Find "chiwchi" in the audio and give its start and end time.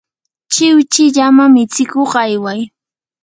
0.53-1.03